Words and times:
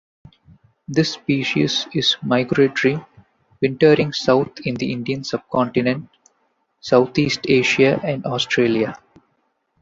This 0.87 1.13
species 1.13 1.85
is 1.93 2.15
migratory, 2.23 2.99
wintering 3.61 4.13
south 4.13 4.59
in 4.65 4.73
the 4.73 4.91
Indian 4.91 5.23
Subcontinent, 5.23 6.09
Southeast 6.79 7.41
Asia 7.47 7.99
and 8.03 8.25
Australia. 8.25 8.95